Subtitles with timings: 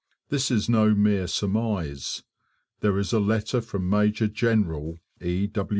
[0.29, 2.23] This is no mere surmise.
[2.79, 5.47] There is a letter from Major General E.